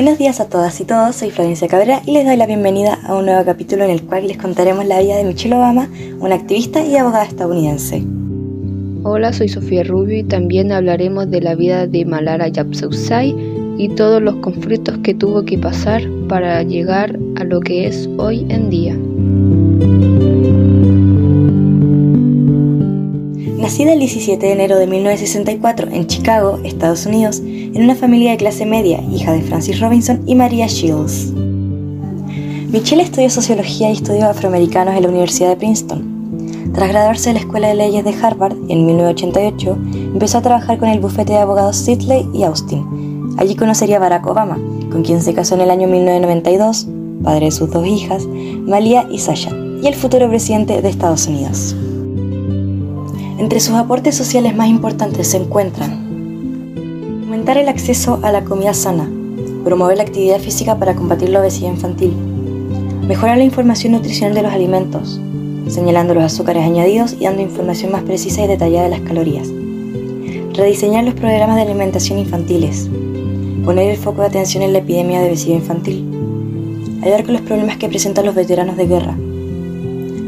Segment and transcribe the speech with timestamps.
[0.00, 3.16] Buenos días a todas y todos, soy Florencia Cabrera y les doy la bienvenida a
[3.16, 6.82] un nuevo capítulo en el cual les contaremos la vida de Michelle Obama, una activista
[6.82, 8.02] y abogada estadounidense.
[9.02, 13.36] Hola, soy Sofía Rubio y también hablaremos de la vida de Malala Yousafzai
[13.76, 18.46] y todos los conflictos que tuvo que pasar para llegar a lo que es hoy
[18.48, 18.96] en día.
[23.70, 28.36] Nacida el 17 de enero de 1964 en Chicago, Estados Unidos, en una familia de
[28.36, 31.32] clase media, hija de Francis Robinson y Maria Shields.
[32.72, 36.72] Michelle estudió sociología y estudios afroamericanos en la Universidad de Princeton.
[36.74, 39.78] Tras graduarse de la Escuela de Leyes de Harvard en 1988,
[40.14, 43.36] empezó a trabajar con el bufete de abogados Sidley y Austin.
[43.38, 44.58] Allí conocería a Barack Obama,
[44.90, 46.88] con quien se casó en el año 1992,
[47.22, 51.76] padre de sus dos hijas, Malia y Sasha, y el futuro presidente de Estados Unidos.
[53.40, 55.92] Entre sus aportes sociales más importantes se encuentran
[57.22, 59.10] aumentar el acceso a la comida sana,
[59.64, 62.12] promover la actividad física para combatir la obesidad infantil,
[63.08, 65.18] mejorar la información nutricional de los alimentos,
[65.68, 69.48] señalando los azúcares añadidos y dando información más precisa y detallada de las calorías.
[70.52, 72.90] Rediseñar los programas de alimentación infantiles.
[73.64, 76.04] Poner el foco de atención en la epidemia de obesidad infantil.
[77.00, 79.16] Ayudar con los problemas que presentan los veteranos de guerra,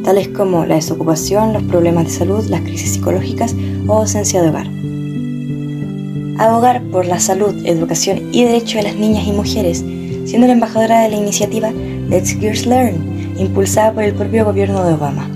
[0.02, 3.54] tales como la desocupación, los problemas de salud, las crisis psicológicas
[3.86, 4.66] o ausencia de hogar.
[6.38, 9.84] Abogar por la salud, educación y derecho de las niñas y mujeres,
[10.24, 11.70] siendo la embajadora de la iniciativa
[12.08, 12.96] Let's Girls Learn,
[13.38, 15.28] impulsada por el propio gobierno de Obama.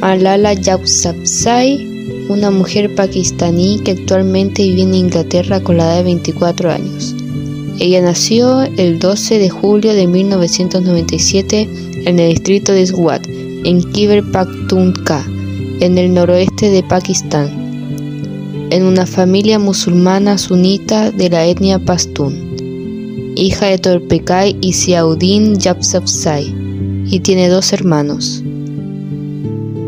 [0.00, 6.70] Malala Yousafzai, una mujer pakistaní que actualmente vive en Inglaterra con la edad de 24
[6.70, 7.17] años.
[7.80, 11.68] Ella nació el 12 de julio de 1997
[12.06, 15.24] en el distrito de Swat, en Khyber Pakhtunkhwa,
[15.80, 17.48] en el noroeste de Pakistán,
[18.70, 22.48] en una familia musulmana sunita de la etnia pastún
[23.38, 26.52] hija de Torpekai y Siaudin Yousafzai,
[27.06, 28.42] y tiene dos hermanos.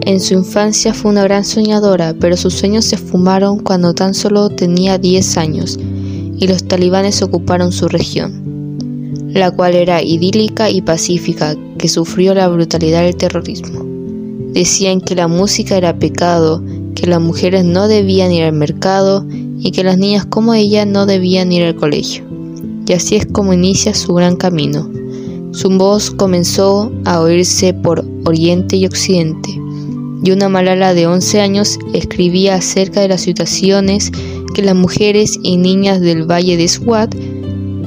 [0.02, 4.50] En su infancia fue una gran soñadora, pero sus sueños se fumaron cuando tan solo
[4.50, 5.78] tenía 10 años
[6.40, 12.48] y los talibanes ocuparon su región, la cual era idílica y pacífica, que sufrió la
[12.48, 13.84] brutalidad del terrorismo.
[14.52, 16.64] Decían que la música era pecado,
[16.96, 21.06] que las mujeres no debían ir al mercado y que las niñas como ella no
[21.06, 22.30] debían ir al colegio
[22.90, 24.90] y así es como inicia su gran camino.
[25.52, 29.50] Su voz comenzó a oírse por Oriente y Occidente,
[30.24, 34.10] y una Malala de 11 años escribía acerca de las situaciones
[34.54, 37.14] que las mujeres y niñas del valle de Swat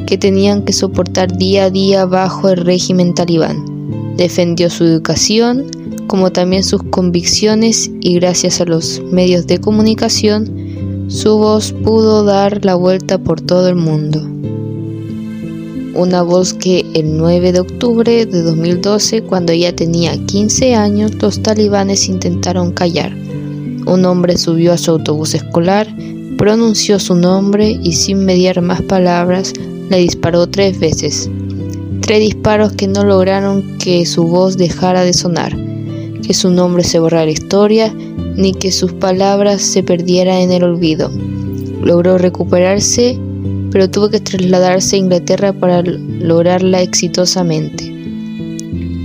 [0.05, 4.15] que tenían que soportar día a día bajo el régimen talibán.
[4.17, 5.65] Defendió su educación,
[6.07, 12.63] como también sus convicciones y gracias a los medios de comunicación, su voz pudo dar
[12.63, 14.33] la vuelta por todo el mundo
[15.95, 21.41] una voz que el 9 de octubre de 2012, cuando ella tenía 15 años, los
[21.41, 23.15] talibanes intentaron callar.
[23.85, 25.87] Un hombre subió a su autobús escolar,
[26.43, 29.53] pronunció su nombre y sin mediar más palabras
[29.89, 31.29] le disparó tres veces.
[32.01, 35.55] Tres disparos que no lograron que su voz dejara de sonar,
[36.21, 37.93] que su nombre se borrara historia,
[38.35, 41.09] ni que sus palabras se perdieran en el olvido.
[41.81, 43.17] Logró recuperarse
[43.71, 47.89] pero tuvo que trasladarse a Inglaterra para lograrla exitosamente.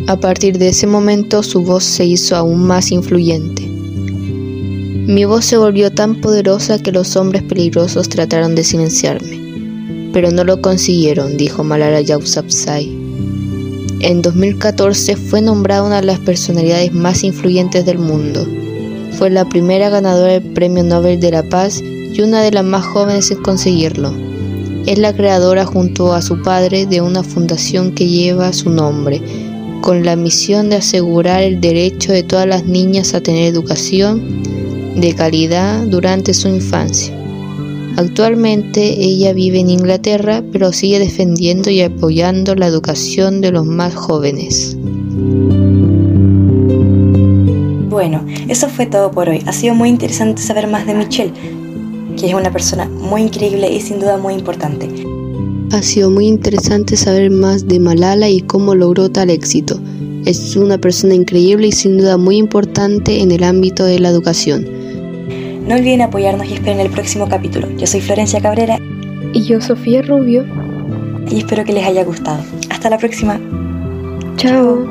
[0.09, 3.68] A partir de ese momento su voz se hizo aún más influyente.
[5.09, 10.45] Mi voz se volvió tan poderosa que los hombres peligrosos trataron de silenciarme, pero no
[10.45, 12.95] lo consiguieron, dijo Malala Yousafzai.
[14.01, 18.47] En 2014 fue nombrada una de las personalidades más influyentes del mundo.
[19.13, 22.85] Fue la primera ganadora del Premio Nobel de la Paz y una de las más
[22.85, 24.13] jóvenes en conseguirlo.
[24.85, 29.23] Es la creadora junto a su padre de una fundación que lleva su nombre,
[29.81, 34.47] con la misión de asegurar el derecho de todas las niñas a tener educación
[35.00, 37.15] de calidad durante su infancia.
[37.97, 43.95] Actualmente ella vive en Inglaterra, pero sigue defendiendo y apoyando la educación de los más
[43.95, 44.77] jóvenes.
[47.89, 49.42] Bueno, eso fue todo por hoy.
[49.47, 51.33] Ha sido muy interesante saber más de Michelle
[52.18, 54.89] que es una persona muy increíble y sin duda muy importante.
[55.71, 59.78] Ha sido muy interesante saber más de Malala y cómo logró tal éxito.
[60.24, 64.66] Es una persona increíble y sin duda muy importante en el ámbito de la educación.
[65.68, 67.68] No olviden apoyarnos y esperen el próximo capítulo.
[67.76, 68.78] Yo soy Florencia Cabrera.
[69.34, 70.47] Y yo Sofía Rubio.
[71.30, 72.42] Y espero que les haya gustado.
[72.70, 73.38] Hasta la próxima.
[74.38, 74.86] Chao.